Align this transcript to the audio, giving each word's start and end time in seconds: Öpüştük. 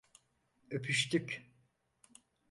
Öpüştük. 0.71 1.51